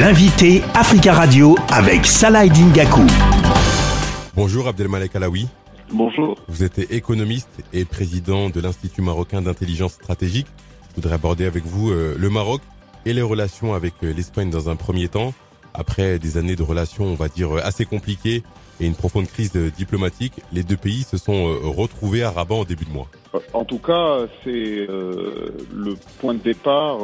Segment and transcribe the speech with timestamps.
[0.00, 3.02] L'invité Africa Radio avec Salah Dingaku.
[4.34, 5.46] Bonjour Abdelmalek Alaoui.
[5.92, 6.36] Bonjour.
[6.48, 10.48] Vous êtes économiste et président de l'Institut marocain d'intelligence stratégique.
[10.90, 12.60] Je voudrais aborder avec vous euh, le Maroc
[13.06, 15.32] et les relations avec euh, l'Espagne dans un premier temps.
[15.74, 18.42] Après des années de relations, on va dire, euh, assez compliquées
[18.80, 22.84] et une profonde crise diplomatique, les deux pays se sont retrouvés à Rabat en début
[22.84, 23.08] de mois.
[23.52, 26.98] En tout cas, c'est le point de départ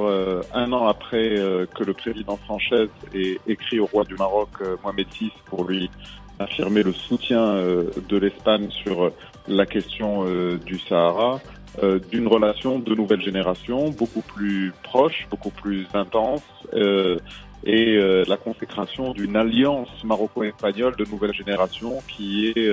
[0.54, 1.34] un an après
[1.74, 4.50] que le président Sanchez ait écrit au roi du Maroc,
[4.82, 5.90] Mohamed VI, pour lui
[6.38, 9.12] affirmer le soutien de l'Espagne sur
[9.48, 10.24] la question
[10.64, 11.40] du Sahara.
[11.78, 16.42] Euh, d'une relation de nouvelle génération, beaucoup plus proche, beaucoup plus intense,
[16.74, 17.16] euh,
[17.62, 22.70] et euh, la consécration d'une alliance maroco-espagnole de nouvelle génération qui est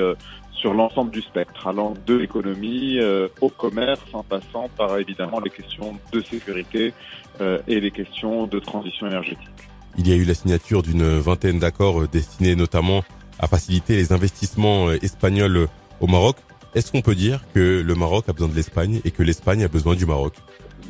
[0.52, 3.00] sur l'ensemble du spectre, allant de l'économie
[3.42, 6.94] au commerce, en passant par évidemment les questions de sécurité
[7.68, 9.48] et les questions de transition énergétique.
[10.00, 13.04] Il y a eu la signature d'une vingtaine d'accords destinés notamment
[13.38, 15.68] à faciliter les investissements espagnols
[16.02, 16.38] au Maroc.
[16.78, 19.68] Est-ce qu'on peut dire que le Maroc a besoin de l'Espagne et que l'Espagne a
[19.68, 20.34] besoin du Maroc?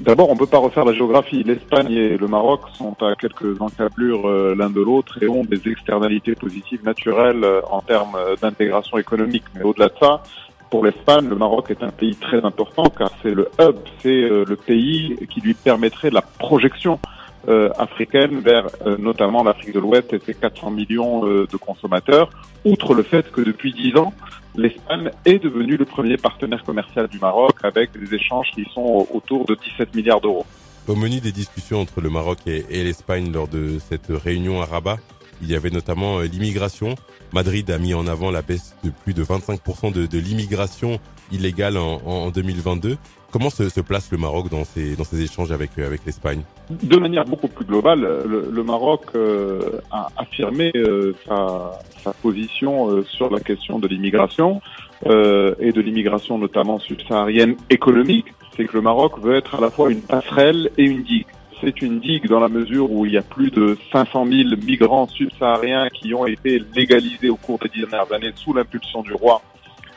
[0.01, 1.43] D'abord, on ne peut pas refaire la géographie.
[1.43, 5.65] L'Espagne et le Maroc sont à quelques encablures euh, l'un de l'autre et ont des
[5.69, 9.45] externalités positives naturelles euh, en termes euh, d'intégration économique.
[9.55, 10.23] Mais au-delà de ça,
[10.69, 14.57] pour l'Espagne, le Maroc est un pays très important car c'est le hub, c'est le
[14.57, 16.99] pays qui lui permettrait la projection
[17.47, 22.29] euh, africaine vers euh, notamment l'Afrique de l'Ouest et ses 400 millions euh, de consommateurs,
[22.65, 24.13] outre le fait que depuis 10 ans,
[24.55, 29.45] l'Espagne est devenue le premier partenaire commercial du Maroc avec des échanges qui sont autour
[29.45, 30.45] de 17 milliards d'euros.
[30.87, 34.97] Au menu des discussions entre le Maroc et, l'Espagne lors de cette réunion à Rabat,
[35.41, 36.95] il y avait notamment l'immigration.
[37.33, 40.99] Madrid a mis en avant la baisse de plus de 25% de, l'immigration
[41.31, 42.97] illégale en, en 2022.
[43.29, 46.43] Comment se, place le Maroc dans ces, échanges avec, euh, l'Espagne?
[46.71, 53.29] De manière beaucoup plus globale, le, Maroc euh, a affirmé euh, sa, sa, position sur
[53.29, 54.61] la question de l'immigration
[55.05, 58.27] et de l'immigration notamment subsaharienne économique.
[58.55, 61.27] C'est que le Maroc veut être à la fois une passerelle et une digue.
[61.61, 65.07] C'est une digue dans la mesure où il y a plus de 500 000 migrants
[65.07, 69.41] subsahariens qui ont été légalisés au cours des dernières années sous l'impulsion du roi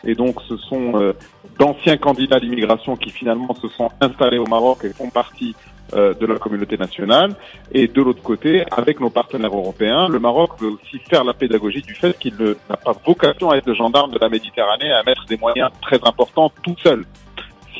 [0.04, 1.12] et donc, ce sont euh,
[1.58, 5.54] d'anciens candidats d'immigration qui finalement se sont installés au Maroc et font partie
[5.92, 7.34] euh, de la communauté nationale.
[7.72, 11.82] Et de l'autre côté, avec nos partenaires européens, le Maroc veut aussi faire la pédagogie
[11.82, 15.26] du fait qu'il n'a pas vocation à être le gendarme de la Méditerranée, à mettre
[15.26, 17.04] des moyens très importants tout seul.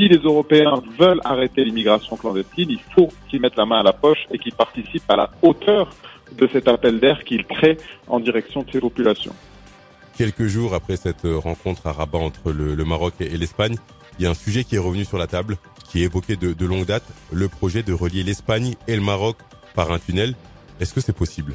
[0.01, 3.93] Si les Européens veulent arrêter l'immigration clandestine, il faut qu'ils mettent la main à la
[3.93, 5.91] poche et qu'ils participent à la hauteur
[6.33, 7.77] de cet appel d'air qu'ils créent
[8.09, 9.35] en direction de ces populations
[10.21, 13.77] quelques jours après cette rencontre à Rabat entre le, Maroc et, l'Espagne,
[14.19, 15.57] il y a un sujet qui est revenu sur la table,
[15.89, 19.39] qui est évoqué de, longue date, le projet de relier l'Espagne et le Maroc
[19.75, 20.35] par un tunnel.
[20.79, 21.55] Est-ce que c'est possible?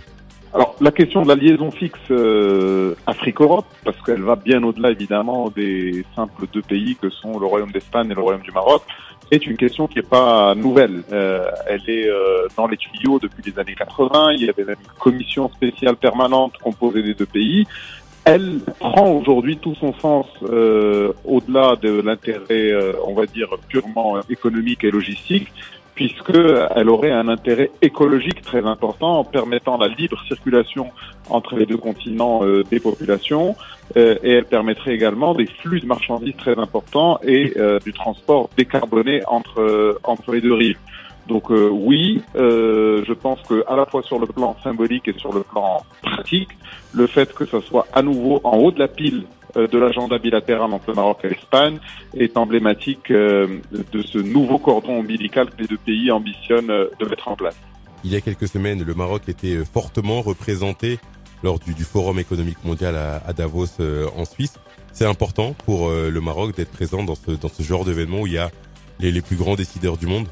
[0.55, 5.49] Alors la question de la liaison fixe euh, Afrique-Europe, parce qu'elle va bien au-delà évidemment
[5.49, 8.81] des simples deux pays que sont le Royaume d'Espagne et le Royaume du Maroc,
[9.31, 11.03] est une question qui n'est pas nouvelle.
[11.11, 14.31] Euh, elle est euh, dans les tuyaux depuis les années 80.
[14.37, 17.67] Il y avait même une commission spéciale permanente composée des deux pays
[18.25, 24.19] elle prend aujourd'hui tout son sens euh, au-delà de l'intérêt, euh, on va dire, purement
[24.29, 25.47] économique et logistique,
[25.95, 30.91] puisqu'elle aurait un intérêt écologique très important en permettant la libre circulation
[31.29, 33.55] entre les deux continents euh, des populations,
[33.95, 37.53] et elle permettrait également des flux de marchandises très importants et
[37.85, 40.79] du transport décarboné entre, entre les deux rives.
[41.27, 45.13] Donc euh, oui, euh, je pense que à la fois sur le plan symbolique et
[45.17, 46.49] sur le plan pratique,
[46.93, 50.17] le fait que ce soit à nouveau en haut de la pile euh, de l'agenda
[50.17, 51.79] bilatéral entre le Maroc et l'Espagne
[52.15, 57.35] est emblématique de ce nouveau cordon ombilical que les deux pays ambitionnent de mettre en
[57.35, 57.57] place.
[58.03, 60.99] Il y a quelques semaines, le Maroc était fortement représenté
[61.43, 63.81] lors du, Forum économique mondial à, Davos
[64.15, 64.59] en Suisse.
[64.91, 68.33] C'est important pour le Maroc d'être présent dans ce, dans ce genre d'événement où il
[68.33, 68.51] y a
[68.99, 70.27] les, les plus grands décideurs du monde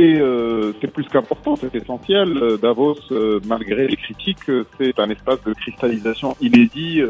[0.00, 2.36] euh, c'est plus qu'important, c'est essentiel.
[2.36, 7.02] Euh, Davos, euh, malgré les critiques, c'est un espace de cristallisation inédit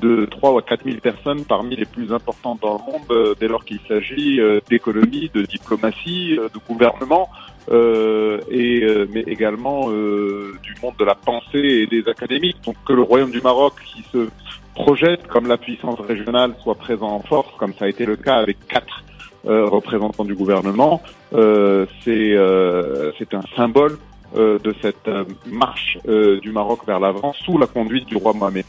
[0.00, 3.64] de 3 à 4 000 personnes parmi les plus importantes dans le monde dès lors
[3.64, 7.28] qu'il s'agit d'économie, de diplomatie, de gouvernement,
[7.70, 12.58] et, mais également du monde de la pensée et des académiques.
[12.64, 14.28] Donc que le Royaume du Maroc, qui se
[14.74, 18.36] projette comme la puissance régionale, soit présent en force, comme ça a été le cas
[18.36, 19.02] avec quatre
[19.44, 21.02] euh, représentant du gouvernement,
[21.32, 23.98] euh, c'est euh, c'est un symbole
[24.34, 25.10] de cette
[25.44, 25.98] marche
[26.40, 28.64] du Maroc vers l'avant sous la conduite du roi Mohamed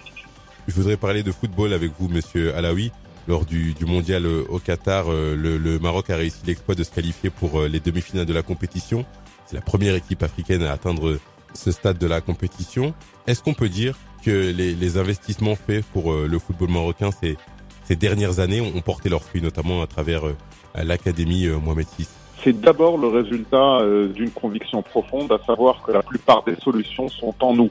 [0.68, 2.92] Je voudrais parler de football avec vous, Monsieur Alaoui.
[3.26, 7.30] Lors du, du mondial au Qatar, le, le, Maroc a réussi l'exploit de se qualifier
[7.30, 9.06] pour les demi-finales de la compétition.
[9.46, 11.18] C'est la première équipe africaine à atteindre
[11.54, 12.94] ce stade de la compétition,
[13.28, 17.38] est-ce qu'on peut dire que les, les investissements faits pour euh, le football marocain ces,
[17.84, 20.36] ces dernières années ont porté leurs fruits, notamment à travers euh,
[20.76, 22.08] l'Académie euh, Mohamed VI
[22.44, 23.80] C'est d'abord le résultat
[24.14, 27.70] d'une conviction profonde, à savoir que la plupart des solutions sont en nous.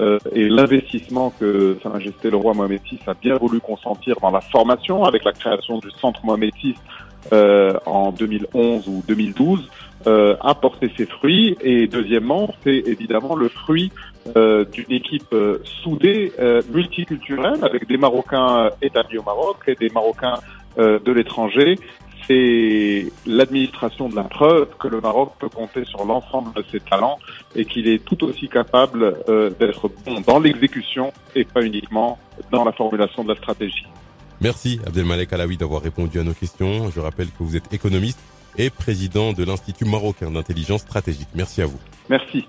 [0.00, 4.40] Et l'investissement que Sa Majesté le roi Mohamed VI a bien voulu consentir dans la
[4.40, 6.74] formation avec la création du centre Mohamed VI
[7.32, 9.70] euh, en 2011 ou 2012
[10.06, 11.56] euh, a porté ses fruits.
[11.62, 13.90] Et deuxièmement, c'est évidemment le fruit
[14.36, 19.90] euh, d'une équipe euh, soudée, euh, multiculturelle, avec des Marocains établis au Maroc et des
[19.90, 20.38] Marocains
[20.76, 21.78] de l'étranger.
[22.26, 27.18] C'est l'administration de la preuve que le Maroc peut compter sur l'ensemble de ses talents
[27.54, 29.16] et qu'il est tout aussi capable
[29.58, 32.18] d'être bon dans l'exécution et pas uniquement
[32.50, 33.86] dans la formulation de la stratégie.
[34.40, 36.90] Merci Abdelmalek Alaoui d'avoir répondu à nos questions.
[36.90, 38.18] Je rappelle que vous êtes économiste
[38.58, 41.28] et président de l'Institut marocain d'intelligence stratégique.
[41.34, 41.78] Merci à vous.
[42.08, 42.44] Merci.